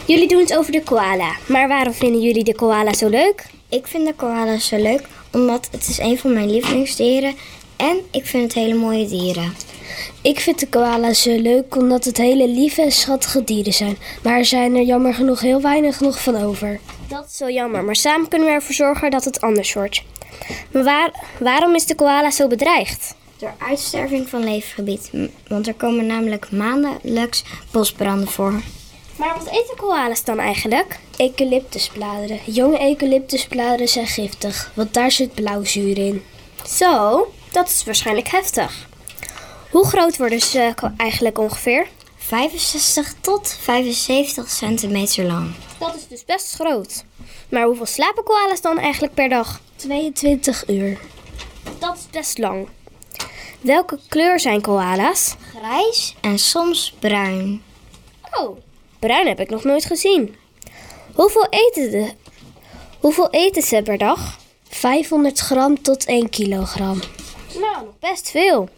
Jullie 0.07 0.27
doen 0.27 0.39
het 0.39 0.57
over 0.57 0.71
de 0.71 0.83
koala. 0.83 1.35
Maar 1.47 1.67
waarom 1.67 1.93
vinden 1.93 2.21
jullie 2.21 2.43
de 2.43 2.55
koala 2.55 2.93
zo 2.93 3.09
leuk? 3.09 3.45
Ik 3.69 3.87
vind 3.87 4.05
de 4.05 4.13
koala 4.13 4.57
zo 4.57 4.77
leuk 4.77 5.07
omdat 5.31 5.67
het 5.71 5.87
is 5.87 5.99
een 5.99 6.17
van 6.17 6.33
mijn 6.33 6.51
lievelingsdieren 6.51 7.35
en 7.75 7.97
ik 8.11 8.25
vind 8.25 8.43
het 8.43 8.53
hele 8.53 8.75
mooie 8.75 9.07
dieren. 9.07 9.53
Ik 10.21 10.39
vind 10.39 10.59
de 10.59 10.67
koala 10.67 11.13
zo 11.13 11.39
leuk 11.41 11.75
omdat 11.75 12.05
het 12.05 12.17
hele 12.17 12.47
lieve 12.47 12.81
en 12.81 12.91
schattige 12.91 13.43
dieren 13.43 13.73
zijn. 13.73 13.97
Maar 14.23 14.37
er 14.37 14.45
zijn 14.45 14.75
er 14.75 14.83
jammer 14.83 15.13
genoeg 15.13 15.39
heel 15.39 15.61
weinig 15.61 15.99
nog 15.99 16.21
van 16.21 16.43
over. 16.43 16.79
Dat 17.07 17.29
is 17.31 17.39
wel 17.39 17.49
jammer, 17.49 17.83
maar 17.83 17.95
samen 17.95 18.27
kunnen 18.27 18.47
we 18.47 18.53
ervoor 18.53 18.75
zorgen 18.75 19.11
dat 19.11 19.25
het 19.25 19.41
anders 19.41 19.73
wordt. 19.73 20.03
Maar 20.71 20.83
waar, 20.83 21.11
waarom 21.39 21.75
is 21.75 21.85
de 21.85 21.95
koala 21.95 22.31
zo 22.31 22.47
bedreigd? 22.47 23.15
Door 23.37 23.53
uitsterving 23.67 24.29
van 24.29 24.43
leefgebied. 24.43 25.11
Want 25.47 25.67
er 25.67 25.73
komen 25.73 26.05
namelijk 26.05 26.51
maandelijks 26.51 27.43
bosbranden 27.71 28.27
voor. 28.27 28.61
Maar 29.15 29.33
wat 29.37 29.47
eten 29.47 29.75
koala's 29.75 30.23
dan 30.23 30.39
eigenlijk? 30.39 30.99
Eucalyptusbladeren. 31.17 32.39
Jonge 32.45 32.87
eucalyptusbladeren 32.89 33.87
zijn 33.87 34.07
giftig, 34.07 34.71
want 34.73 34.93
daar 34.93 35.11
zit 35.11 35.33
blauwzuur 35.33 35.97
in. 35.97 36.23
Zo, 36.67 37.27
dat 37.51 37.67
is 37.67 37.83
waarschijnlijk 37.83 38.27
heftig. 38.27 38.89
Hoe 39.71 39.85
groot 39.87 40.17
worden 40.17 40.41
ze 40.41 40.73
eigenlijk 40.97 41.37
ongeveer? 41.37 41.87
65 42.17 43.13
tot 43.21 43.57
75 43.61 44.49
centimeter 44.49 45.23
lang. 45.25 45.53
Dat 45.79 45.95
is 45.95 46.07
dus 46.07 46.25
best 46.25 46.53
groot. 46.53 47.03
Maar 47.49 47.63
hoeveel 47.63 47.85
slapen 47.85 48.23
koala's 48.23 48.61
dan 48.61 48.79
eigenlijk 48.79 49.13
per 49.13 49.29
dag? 49.29 49.61
22 49.75 50.67
uur. 50.67 50.99
Dat 51.79 51.95
is 51.97 52.07
best 52.11 52.37
lang. 52.37 52.67
Welke 53.61 53.99
kleur 54.07 54.39
zijn 54.39 54.61
koala's? 54.61 55.35
Grijs 55.55 56.15
en 56.21 56.39
soms 56.39 56.93
bruin. 56.99 57.63
Oh, 58.31 58.57
bruin 58.99 59.27
heb 59.27 59.39
ik 59.39 59.49
nog 59.49 59.63
nooit 59.63 59.85
gezien. 59.85 60.35
Hoeveel 61.13 61.47
eten, 61.49 61.91
de, 61.91 62.11
hoeveel 62.99 63.29
eten 63.29 63.61
ze 63.61 63.81
per 63.83 63.97
dag? 63.97 64.39
500 64.69 65.39
gram 65.39 65.81
tot 65.81 66.05
1 66.05 66.29
kilogram. 66.29 66.99
Nou, 67.59 67.85
nog 67.85 67.99
best 67.99 68.29
veel. 68.31 68.69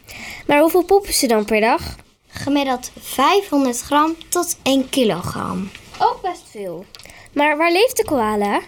Maar 0.47 0.59
hoeveel 0.59 0.83
poepen 0.83 1.13
ze 1.13 1.27
dan 1.27 1.45
per 1.45 1.62
dag? 1.62 1.95
Gemiddeld 2.27 2.91
500 3.00 3.81
gram 3.81 4.15
tot 4.29 4.57
1 4.63 4.89
kilogram. 4.89 5.69
Ook 6.00 6.21
best 6.21 6.43
veel. 6.51 6.85
Maar 7.33 7.57
waar 7.57 7.71
leeft 7.71 7.97
de 7.97 8.05
koala? 8.05 8.62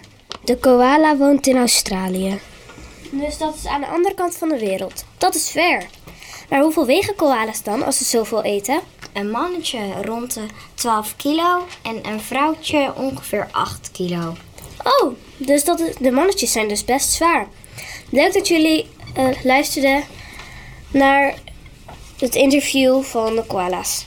De 0.44 0.56
koala 0.56 1.16
woont 1.16 1.46
in 1.46 1.56
Australië. 1.56 2.40
Dus 3.10 3.38
dat 3.38 3.54
is 3.54 3.66
aan 3.66 3.80
de 3.80 3.86
andere 3.86 4.14
kant 4.14 4.36
van 4.36 4.48
de 4.48 4.58
wereld. 4.58 5.04
Dat 5.18 5.34
is 5.34 5.50
ver. 5.50 5.86
Maar 6.48 6.60
hoeveel 6.60 6.86
wegen 6.86 7.14
koala's 7.14 7.62
dan 7.62 7.84
als 7.84 7.98
ze 7.98 8.04
zoveel 8.04 8.42
eten? 8.42 8.80
Een 9.12 9.30
mannetje 9.30 10.02
rond 10.02 10.34
de 10.34 10.46
12 10.74 11.16
kilo 11.16 11.66
en 11.82 12.06
een 12.06 12.20
vrouwtje 12.20 12.92
ongeveer 12.96 13.48
8 13.50 13.90
kilo. 13.92 14.36
Oh, 14.84 15.14
dus 15.36 15.64
dat 15.64 15.82
de 16.00 16.10
mannetjes 16.10 16.52
zijn 16.52 16.68
dus 16.68 16.84
best 16.84 17.12
zwaar. 17.12 17.48
Leuk 18.10 18.32
dat 18.32 18.48
jullie 18.48 18.88
eh, 19.14 19.28
luisterden 19.42 20.04
naar 20.90 21.34
het 22.20 22.34
interview 22.34 23.02
van 23.02 23.36
de 23.36 23.42
koala's. 23.46 24.06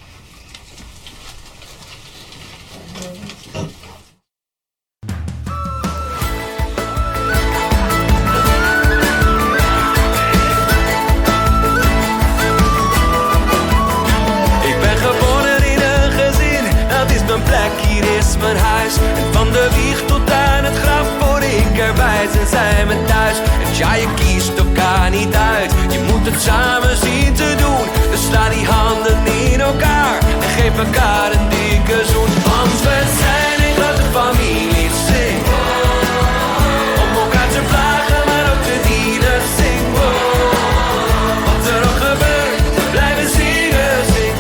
Elkaar 30.94 31.32
een 31.32 31.50
dikke 31.50 32.06
zoen. 32.06 32.34
Want 32.50 32.82
we 32.82 32.98
zijn 33.20 33.70
een 33.70 33.76
grote 33.76 34.08
familie, 34.12 34.90
zing. 35.08 35.42
Om 37.04 37.18
elkaar 37.24 37.50
te 37.50 37.62
plagen, 37.68 38.22
maar 38.26 38.46
ook 38.52 38.64
te 38.64 38.78
dienen, 38.88 39.42
zing. 39.58 39.84
Wat 41.46 41.68
er 41.74 41.82
ook 41.90 42.00
gebeurt, 42.08 42.76
we 42.76 42.84
blijven 42.92 43.30
zingen, 43.30 43.96
zing. 44.14 44.36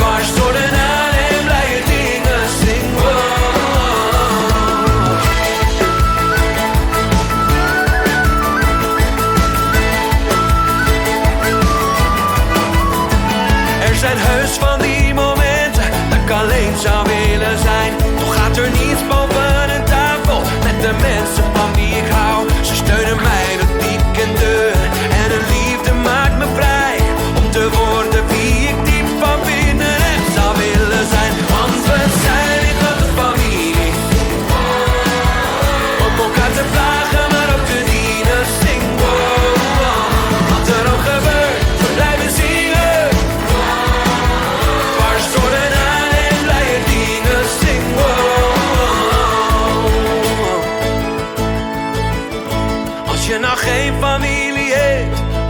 Barst 0.00 0.36
door 0.36 0.52
de 0.52 0.68
aan 0.94 1.14
en 1.28 1.44
blije 1.44 1.80
dingen, 1.92 2.42
zing. 2.60 2.86
Er 13.88 13.96
zijn 13.96 14.16
heus 14.18 14.50
van 14.50 14.81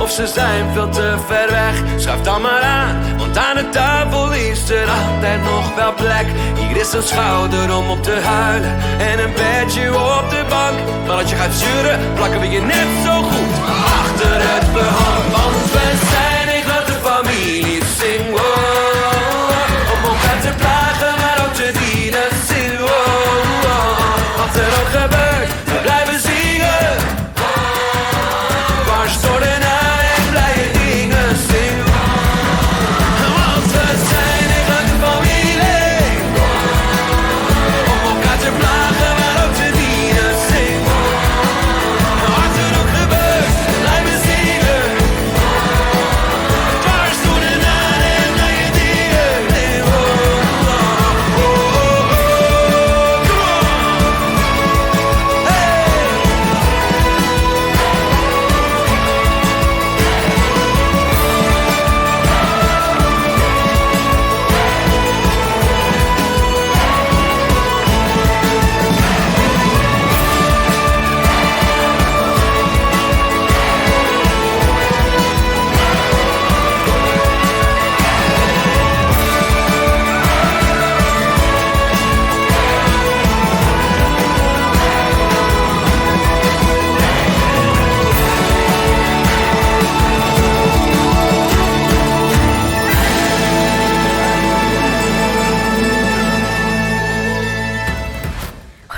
of 0.03 0.11
ze 0.11 0.27
zijn 0.27 0.73
veel 0.73 0.89
te 0.89 1.17
ver 1.27 1.51
weg, 1.51 1.83
schuif 1.97 2.21
dan 2.21 2.43
maar 2.43 2.63
aan, 2.63 3.19
want 3.19 3.37
aan 3.39 3.57
de 3.57 3.69
tafel 3.69 4.33
is 4.33 4.71
er 4.71 4.89
altijd 4.91 5.43
nog 5.43 5.75
wel 5.75 5.95
plek. 5.95 6.27
Hier 6.59 6.77
is 6.77 6.93
een 6.93 7.03
schouder 7.03 7.77
om 7.77 7.91
op 7.91 8.03
te 8.03 8.21
huilen 8.25 8.79
en 8.99 9.19
een 9.19 9.33
bedje 9.33 9.95
op 9.95 10.31
de 10.31 10.45
bank. 10.49 11.07
Maar 11.07 11.17
als 11.17 11.31
je 11.31 11.37
gaat 11.37 11.55
zeuren, 11.55 11.99
plakken 12.15 12.41
we 12.41 12.49
je 12.49 12.61
net 12.61 12.89
zo 13.05 13.23
goed 13.23 13.55
achter 14.01 14.37
het 14.51 14.73
behang. 14.73 15.25
Want 15.33 16.12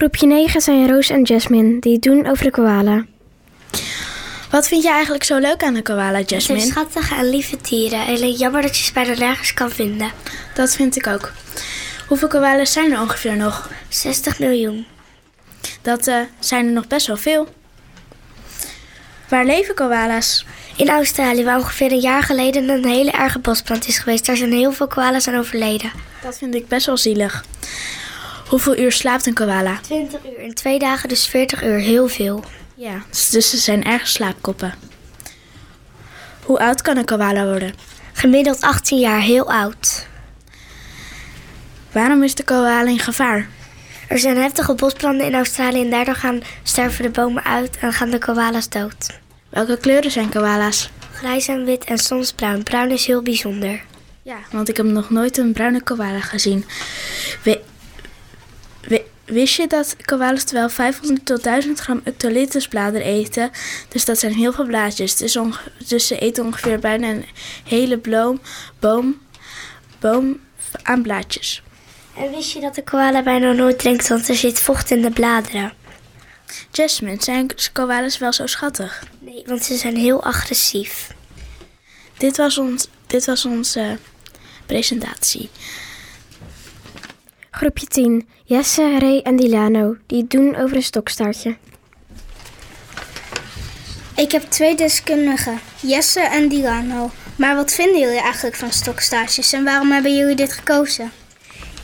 Groepje 0.05 0.27
9 0.27 0.61
zijn 0.61 0.89
Roos 0.89 1.11
en 1.11 1.23
Jasmine, 1.23 1.81
die 1.81 1.93
het 1.93 2.03
doen 2.03 2.27
over 2.27 2.45
de 2.45 2.51
koala. 2.51 3.05
Wat 4.51 4.69
vind 4.69 4.83
je 4.83 4.91
eigenlijk 4.91 5.25
zo 5.25 5.39
leuk 5.39 5.63
aan 5.63 5.75
de 5.75 5.83
koala, 5.83 6.19
Ze 6.19 6.25
zijn 6.27 6.41
Jasmine? 6.41 6.61
schattige 6.61 7.15
en 7.15 7.31
lieve 7.31 7.57
dieren. 7.63 8.07
Alleen 8.07 8.33
jammer 8.33 8.63
dat 8.63 8.77
je 8.77 8.85
ze 8.85 8.93
bijna 8.93 9.15
nergens 9.19 9.55
kan 9.55 9.71
vinden. 9.71 10.11
Dat 10.55 10.75
vind 10.75 10.97
ik 10.97 11.07
ook. 11.07 11.33
Hoeveel 12.09 12.29
koalas 12.29 12.73
zijn 12.73 12.93
er 12.93 13.01
ongeveer 13.01 13.37
nog? 13.37 13.71
60 13.89 14.39
miljoen. 14.39 14.87
Dat 15.83 16.07
eh, 16.07 16.21
zijn 16.39 16.67
er 16.67 16.73
nog 16.73 16.87
best 16.87 17.07
wel 17.07 17.17
veel. 17.17 17.49
Waar 19.29 19.45
leven 19.45 19.75
koala's? 19.75 20.47
In 20.77 20.89
Australië, 20.89 21.45
waar 21.45 21.59
ongeveer 21.59 21.93
een 21.93 22.01
jaar 22.01 22.23
geleden 22.23 22.69
een 22.69 22.87
hele 22.87 23.11
erge 23.11 23.39
bosbrand 23.39 23.87
is 23.87 23.99
geweest. 23.99 24.27
Daar 24.27 24.37
zijn 24.37 24.53
heel 24.53 24.73
veel 24.73 24.87
koala's 24.87 25.29
aan 25.29 25.39
overleden. 25.39 25.91
Dat 26.23 26.39
vind 26.39 26.55
ik 26.55 26.69
best 26.69 26.87
wel 26.87 26.97
zielig. 26.97 27.45
Hoeveel 28.55 28.79
uur 28.79 28.93
slaapt 28.93 29.27
een 29.27 29.35
koala? 29.35 29.79
20 29.83 30.21
uur 30.25 30.39
in 30.41 30.55
twee 30.55 30.79
dagen, 30.79 31.09
dus 31.09 31.27
40 31.27 31.63
uur. 31.63 31.79
Heel 31.79 32.09
veel. 32.09 32.45
Ja, 32.75 33.03
dus 33.31 33.51
ze 33.51 33.57
zijn 33.57 33.85
erg 33.85 34.09
slaapkoppen. 34.09 34.75
Hoe 36.45 36.59
oud 36.59 36.83
kan 36.83 36.97
een 36.97 37.05
koala 37.05 37.45
worden? 37.45 37.75
Gemiddeld 38.13 38.61
18 38.61 38.99
jaar, 38.99 39.21
heel 39.21 39.53
oud. 39.53 40.07
Waarom 41.93 42.23
is 42.23 42.35
de 42.35 42.45
koala 42.45 42.87
in 42.87 42.99
gevaar? 42.99 43.49
Er 44.09 44.19
zijn 44.19 44.37
heftige 44.37 44.75
bosbranden 44.75 45.27
in 45.27 45.35
Australië 45.35 45.81
en 45.81 45.91
daardoor 45.91 46.15
gaan 46.15 46.41
sterven 46.63 47.03
de 47.03 47.11
bomen 47.11 47.45
uit 47.45 47.77
en 47.79 47.93
gaan 47.93 48.11
de 48.11 48.19
koala's 48.19 48.69
dood. 48.69 49.07
Welke 49.49 49.77
kleuren 49.79 50.11
zijn 50.11 50.29
koala's? 50.29 50.91
Grijs 51.13 51.49
en 51.49 51.65
wit 51.65 51.85
en 51.85 51.99
soms 51.99 52.33
bruin. 52.33 52.63
Bruin 52.63 52.91
is 52.91 53.07
heel 53.07 53.23
bijzonder. 53.23 53.83
Ja, 54.23 54.37
want 54.51 54.69
ik 54.69 54.77
heb 54.77 54.87
nog 54.87 55.11
nooit 55.11 55.39
een 55.39 55.53
bruine 55.53 55.83
koala 55.83 56.21
gezien. 56.21 56.65
We- 57.43 57.51
we- 57.51 57.63
wist 59.25 59.55
je 59.55 59.67
dat 59.67 59.97
koala's 60.05 60.45
wel 60.51 60.69
500 60.69 61.27
tot 61.27 61.43
1000 61.43 61.79
gram 61.79 62.01
eucalyptusbladeren 62.05 63.07
eten? 63.07 63.51
Dus 63.89 64.05
dat 64.05 64.19
zijn 64.19 64.33
heel 64.33 64.53
veel 64.53 64.67
blaadjes. 64.67 65.17
Dus, 65.17 65.39
dus 65.87 66.07
ze 66.07 66.19
eten 66.19 66.45
ongeveer 66.45 66.79
bijna 66.79 67.09
een 67.09 67.25
hele 67.65 67.99
bloem, 67.99 68.41
boom, 68.79 69.21
boom 70.01 70.41
aan 70.83 71.03
blaadjes. 71.03 71.63
En 72.17 72.31
wist 72.31 72.51
je 72.51 72.61
dat 72.61 72.75
de 72.75 72.85
koala 72.85 73.23
bijna 73.23 73.53
nooit 73.53 73.79
drinkt, 73.79 74.09
want 74.09 74.29
er 74.29 74.35
zit 74.35 74.61
vocht 74.61 74.91
in 74.91 75.03
de 75.03 75.11
bladeren? 75.11 75.73
Jasmine, 76.71 77.17
zijn 77.23 77.51
koala's 77.73 78.19
wel 78.19 78.33
zo 78.33 78.47
schattig? 78.47 79.05
Nee, 79.21 79.43
want 79.47 79.65
ze 79.65 79.77
zijn 79.77 79.97
heel 79.97 80.25
agressief. 80.25 81.15
Dit 82.19 82.37
was, 82.37 82.59
ons, 82.59 82.89
dit 83.07 83.25
was 83.25 83.45
onze 83.45 83.99
presentatie. 84.67 85.51
Groepje 87.57 87.87
10. 87.87 88.29
Jesse, 88.45 88.99
Ray 88.99 89.21
en 89.23 89.37
Dilano. 89.37 89.97
Die 90.07 90.27
doen 90.27 90.57
over 90.57 90.77
een 90.77 90.83
stokstaartje. 90.83 91.57
Ik 94.17 94.33
heb 94.33 94.43
twee 94.43 94.77
deskundigen, 94.77 95.61
Jesse 95.81 96.21
en 96.21 96.49
Dilano. 96.49 97.11
Maar 97.37 97.57
wat 97.57 97.73
vinden 97.73 98.01
jullie 98.01 98.21
eigenlijk 98.21 98.57
van 98.57 98.73
stokstaartjes 98.73 99.53
en 99.53 99.65
waarom 99.65 99.93
hebben 99.93 100.17
jullie 100.17 100.37
dit 100.37 100.53
gekozen? 100.53 101.13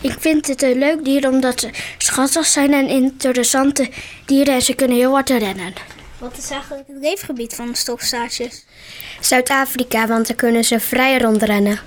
Ik 0.00 0.16
vind 0.18 0.46
het 0.46 0.62
een 0.62 0.78
leuk 0.78 1.04
dier 1.04 1.28
omdat 1.28 1.60
ze 1.60 1.70
schattig 1.98 2.46
zijn 2.46 2.72
en 2.72 2.88
interessante 2.88 3.90
dieren 4.26 4.54
en 4.54 4.62
ze 4.62 4.74
kunnen 4.74 4.96
heel 4.96 5.12
hard 5.12 5.30
rennen. 5.30 5.72
Wat 6.18 6.38
is 6.38 6.50
eigenlijk 6.50 6.88
het 6.88 6.96
leefgebied 7.00 7.54
van 7.54 7.66
de 7.66 7.76
stokstaartjes? 7.76 8.64
Zuid-Afrika, 9.20 10.06
want 10.06 10.26
daar 10.26 10.36
kunnen 10.36 10.64
ze 10.64 10.80
vrij 10.80 11.18
rondrennen. 11.18 11.80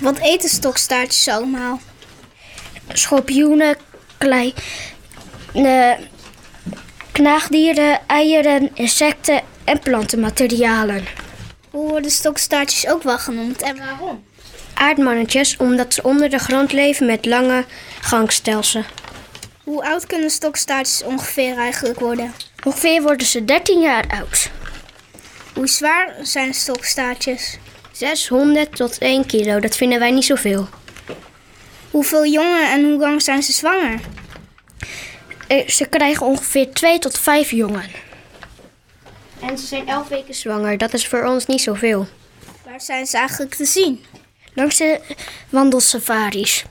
Wat 0.00 0.18
eten 0.18 0.48
stokstaartjes 0.48 1.28
allemaal? 1.28 1.80
Schorpioenen, 2.92 3.76
klei, 4.18 4.54
knaagdieren, 7.12 8.00
eieren, 8.06 8.70
insecten 8.74 9.42
en 9.64 9.78
plantenmaterialen. 9.78 11.04
Hoe 11.70 11.88
worden 11.88 12.10
stokstaartjes 12.10 12.88
ook 12.88 13.02
wel 13.02 13.18
genoemd 13.18 13.62
en 13.62 13.78
waarom? 13.78 14.24
Aardmannetjes, 14.74 15.56
omdat 15.56 15.94
ze 15.94 16.02
onder 16.02 16.30
de 16.30 16.38
grond 16.38 16.72
leven 16.72 17.06
met 17.06 17.26
lange 17.26 17.64
gangstelsen. 18.00 18.84
Hoe 19.64 19.84
oud 19.84 20.06
kunnen 20.06 20.30
stokstaartjes 20.30 21.02
ongeveer 21.02 21.56
eigenlijk 21.56 22.00
worden? 22.00 22.32
Ongeveer 22.64 23.02
worden 23.02 23.26
ze 23.26 23.44
13 23.44 23.80
jaar 23.80 24.04
oud. 24.08 24.50
Hoe 25.54 25.68
zwaar 25.68 26.14
zijn 26.22 26.54
stokstaartjes? 26.54 27.58
600 27.92 28.76
tot 28.76 28.98
1 28.98 29.26
kilo, 29.26 29.60
dat 29.60 29.76
vinden 29.76 29.98
wij 29.98 30.10
niet 30.10 30.24
zoveel. 30.24 30.68
Hoeveel 31.90 32.26
jongen 32.26 32.70
en 32.70 32.84
hoe 32.84 32.98
lang 32.98 33.22
zijn 33.22 33.42
ze 33.42 33.52
zwanger? 33.52 34.00
Eh, 35.46 35.68
Ze 35.68 35.86
krijgen 35.86 36.26
ongeveer 36.26 36.72
2 36.72 36.98
tot 36.98 37.18
5 37.18 37.50
jongen. 37.50 37.84
En 39.40 39.58
ze 39.58 39.66
zijn 39.66 39.88
11 39.88 40.08
weken 40.08 40.34
zwanger, 40.34 40.78
dat 40.78 40.92
is 40.94 41.06
voor 41.08 41.24
ons 41.24 41.46
niet 41.46 41.60
zoveel. 41.60 42.06
Waar 42.64 42.80
zijn 42.80 43.06
ze 43.06 43.16
eigenlijk 43.16 43.54
te 43.54 43.64
zien? 43.64 44.04
Langs 44.54 44.76
de 44.76 45.00
wandelsafaris. 45.50 46.64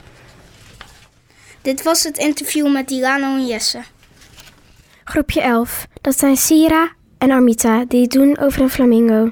Dit 1.61 1.83
was 1.83 2.03
het 2.03 2.17
interview 2.17 2.71
met 2.71 2.87
Dilano 2.87 3.35
en 3.35 3.47
Jesse. 3.47 3.81
Groepje 5.03 5.41
11. 5.41 5.87
Dat 6.01 6.19
zijn 6.19 6.37
Sira 6.37 6.91
en 7.17 7.31
Armita. 7.31 7.85
Die 7.87 8.01
het 8.01 8.11
doen 8.11 8.37
over 8.37 8.61
een 8.61 8.69
flamingo. 8.69 9.31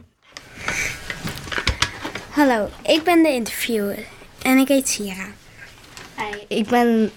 Hallo, 2.29 2.69
ik 2.83 3.03
ben 3.03 3.23
de 3.23 3.29
interviewer 3.29 3.97
en 4.41 4.57
ik 4.57 4.67
heet 4.67 4.89
Sira. 4.89 5.25
Ik 6.47 6.67
ben 6.67 7.11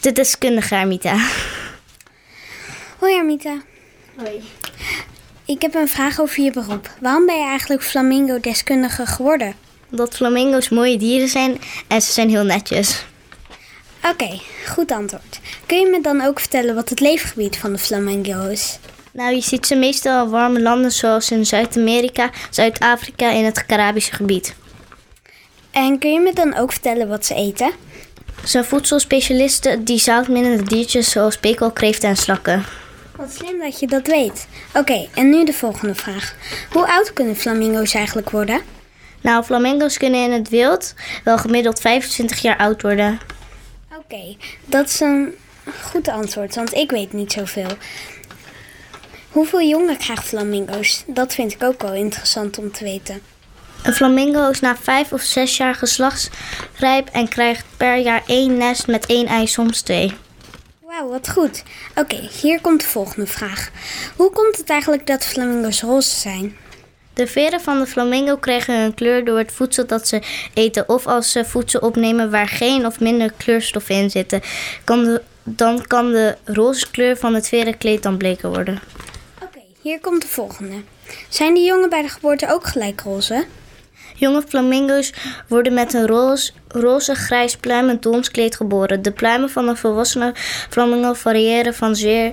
de 0.00 0.12
deskundige 0.12 0.74
Armita. 0.74 1.28
Hoi 2.98 3.14
Armita. 3.14 3.62
Hoi. 4.16 4.42
Ik 5.44 5.62
heb 5.62 5.74
een 5.74 5.88
vraag 5.88 6.20
over 6.20 6.42
je 6.42 6.50
beroep. 6.50 6.90
Waarom 7.00 7.26
ben 7.26 7.38
je 7.38 7.46
eigenlijk 7.46 7.82
flamingo-deskundige 7.82 9.06
geworden? 9.06 9.54
Omdat 9.90 10.14
flamingo's 10.14 10.68
mooie 10.68 10.98
dieren 10.98 11.28
zijn 11.28 11.60
en 11.88 12.02
ze 12.02 12.12
zijn 12.12 12.30
heel 12.30 12.44
netjes. 12.44 13.04
Oké, 14.10 14.40
goed 14.68 14.90
antwoord. 14.90 15.40
Kun 15.66 15.78
je 15.78 15.86
me 15.86 16.00
dan 16.00 16.20
ook 16.20 16.40
vertellen 16.40 16.74
wat 16.74 16.88
het 16.88 17.00
leefgebied 17.00 17.56
van 17.56 17.72
de 17.72 17.78
flamingo 17.78 18.46
is? 18.48 18.78
Nou, 19.12 19.34
je 19.34 19.40
ziet 19.40 19.66
ze 19.66 19.74
meestal 19.74 20.24
in 20.24 20.30
warme 20.30 20.60
landen 20.60 20.92
zoals 20.92 21.30
in 21.30 21.46
Zuid-Amerika, 21.46 22.30
Zuid-Afrika 22.50 23.32
en 23.32 23.44
het 23.44 23.66
Caribische 23.66 24.14
gebied. 24.14 24.54
En 25.70 25.98
kun 25.98 26.12
je 26.12 26.20
me 26.20 26.32
dan 26.32 26.56
ook 26.56 26.72
vertellen 26.72 27.08
wat 27.08 27.26
ze 27.26 27.34
eten? 27.34 27.70
Zijn 28.46 28.64
voedselspecialisten 28.64 29.84
die 29.84 29.98
zoutminnende 29.98 30.62
diertjes 30.62 31.10
zoals 31.10 31.38
pekelkreeften 31.38 32.08
en 32.08 32.16
slakken. 32.16 32.64
Wat 33.16 33.32
slim 33.32 33.58
dat 33.58 33.80
je 33.80 33.86
dat 33.86 34.06
weet. 34.06 34.46
Oké, 34.74 35.08
en 35.14 35.30
nu 35.30 35.44
de 35.44 35.52
volgende 35.52 35.94
vraag. 35.94 36.34
Hoe 36.72 36.88
oud 36.88 37.12
kunnen 37.12 37.36
flamingo's 37.36 37.94
eigenlijk 37.94 38.30
worden? 38.30 38.60
Nou, 39.20 39.44
flamingo's 39.44 39.96
kunnen 39.96 40.24
in 40.24 40.32
het 40.32 40.48
wild 40.48 40.94
wel 41.24 41.38
gemiddeld 41.38 41.80
25 41.80 42.38
jaar 42.38 42.56
oud 42.56 42.82
worden. 42.82 43.20
Oké, 43.96 44.36
dat 44.64 44.86
is 44.86 45.00
een 45.00 45.34
goed 45.82 46.08
antwoord, 46.08 46.54
want 46.54 46.74
ik 46.74 46.90
weet 46.90 47.12
niet 47.12 47.32
zoveel. 47.32 47.70
Hoeveel 49.30 49.62
jongen 49.62 49.96
krijgen 49.96 50.24
flamingo's? 50.24 51.04
Dat 51.06 51.34
vind 51.34 51.52
ik 51.52 51.62
ook 51.62 51.82
wel 51.82 51.94
interessant 51.94 52.58
om 52.58 52.72
te 52.72 52.84
weten. 52.84 53.20
Een 53.82 53.92
flamingo 53.92 54.50
is 54.50 54.60
na 54.60 54.76
5 54.76 55.12
of 55.12 55.22
6 55.22 55.56
jaar 55.56 55.74
geslachtsrijp 55.74 57.08
en 57.12 57.28
krijgt 57.28 57.64
per 57.76 57.96
jaar 57.96 58.22
één 58.26 58.56
nest 58.56 58.86
met 58.86 59.06
één 59.06 59.26
ei, 59.26 59.46
soms 59.46 59.80
twee. 59.80 60.14
Wauw, 60.80 61.08
wat 61.08 61.28
goed. 61.28 61.62
Oké, 61.94 62.28
hier 62.40 62.60
komt 62.60 62.80
de 62.80 62.86
volgende 62.86 63.26
vraag. 63.26 63.70
Hoe 64.16 64.30
komt 64.30 64.56
het 64.56 64.70
eigenlijk 64.70 65.06
dat 65.06 65.24
flamingo's 65.24 65.82
roze 65.82 66.14
zijn? 66.14 66.56
De 67.16 67.26
veren 67.26 67.60
van 67.60 67.78
de 67.78 67.86
flamingo 67.86 68.36
krijgen 68.36 68.80
hun 68.80 68.94
kleur 68.94 69.24
door 69.24 69.38
het 69.38 69.52
voedsel 69.52 69.86
dat 69.86 70.08
ze 70.08 70.22
eten 70.54 70.88
of 70.88 71.06
als 71.06 71.32
ze 71.32 71.44
voedsel 71.44 71.80
opnemen 71.80 72.30
waar 72.30 72.48
geen 72.48 72.86
of 72.86 73.00
minder 73.00 73.32
kleurstoffen 73.36 73.94
in 73.94 74.10
zitten. 74.10 74.40
Kan 74.84 75.04
de, 75.04 75.22
dan 75.42 75.86
kan 75.86 76.12
de 76.12 76.36
roze 76.44 76.90
kleur 76.90 77.16
van 77.16 77.34
het 77.34 77.48
verenkleed 77.48 78.02
dan 78.02 78.16
bleker 78.16 78.48
worden. 78.48 78.80
Oké, 79.42 79.60
hier 79.82 80.00
komt 80.00 80.22
de 80.22 80.28
volgende. 80.28 80.82
Zijn 81.28 81.54
die 81.54 81.64
jongen 81.64 81.88
bij 81.88 82.02
de 82.02 82.08
geboorte 82.08 82.52
ook 82.52 82.66
gelijk 82.66 83.00
roze? 83.00 83.46
Jonge 84.18 84.42
flamingo's 84.48 85.12
worden 85.48 85.74
met 85.74 85.94
een 85.94 86.06
roze, 86.06 86.52
roze 86.68 87.14
grijs 87.14 87.56
pluimend 87.56 88.02
donskleed 88.02 88.56
geboren. 88.56 89.02
De 89.02 89.12
pluimen 89.12 89.50
van 89.50 89.68
een 89.68 89.76
volwassene 89.76 90.32
flamingo 90.70 91.12
variëren 91.12 91.74
van 91.74 91.96
zeer 91.96 92.32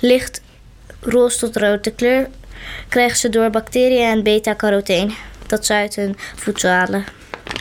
licht 0.00 0.42
roze 1.00 1.38
tot 1.38 1.56
rood. 1.56 1.84
De 1.84 1.92
kleur 1.92 2.28
krijgen 2.88 3.16
ze 3.18 3.28
door 3.28 3.50
bacteriën 3.50 4.06
en 4.08 4.22
beta-carotene 4.22 5.12
dat 5.46 5.66
ze 5.66 5.72
uit 5.72 5.94
hun 5.94 6.16
voedsel 6.36 6.70
halen. 6.70 7.04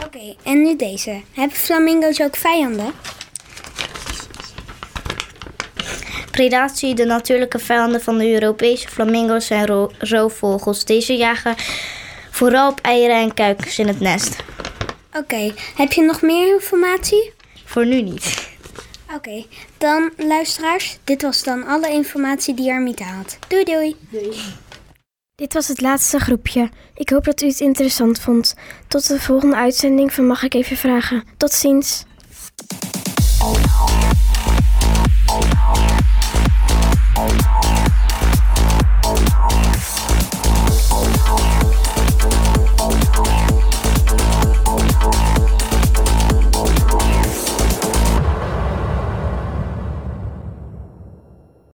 Oké, 0.05 0.35
en 0.43 0.63
nu 0.63 0.75
deze. 0.75 1.21
Hebben 1.33 1.57
flamingo's 1.57 2.21
ook 2.21 2.35
vijanden? 2.35 2.91
Predatie, 6.31 6.95
de 6.95 7.05
natuurlijke 7.05 7.59
vijanden 7.59 8.01
van 8.01 8.17
de 8.17 8.33
Europese 8.33 8.87
flamingo's 8.87 9.45
zijn 9.45 9.65
ro- 9.65 9.91
roofvogels. 9.99 10.85
Deze 10.85 11.13
jagen 11.17 11.55
Vooral 12.33 12.69
op 12.69 12.79
eieren 12.79 13.15
en 13.15 13.33
kuikens 13.33 13.79
in 13.79 13.87
het 13.87 13.99
nest. 13.99 14.35
Oké, 15.17 15.53
heb 15.75 15.91
je 15.91 16.01
nog 16.01 16.21
meer 16.21 16.53
informatie? 16.53 17.33
Voor 17.65 17.85
nu 17.85 18.01
niet. 18.01 18.49
Oké, 19.15 19.45
dan 19.77 20.11
luisteraars, 20.17 20.97
dit 21.03 21.21
was 21.21 21.43
dan 21.43 21.65
alle 21.65 21.89
informatie 21.89 22.53
die 22.53 22.71
Armita 22.71 23.05
had. 23.05 23.37
Doei 23.47 23.63
doei! 23.63 23.95
doei. 24.09 24.35
Dit 25.35 25.53
was 25.53 25.67
het 25.67 25.81
laatste 25.81 26.19
groepje. 26.19 26.69
Ik 26.95 27.09
hoop 27.09 27.23
dat 27.23 27.41
u 27.41 27.47
het 27.47 27.59
interessant 27.59 28.19
vond. 28.19 28.55
Tot 28.87 29.07
de 29.07 29.19
volgende 29.19 29.55
uitzending 29.55 30.13
van 30.13 30.27
Mag 30.27 30.43
ik 30.43 30.53
even 30.53 30.77
vragen. 30.77 31.23
Tot 31.37 31.51
ziens. 31.51 32.03
Oh, 33.39 33.53
no. 33.53 33.83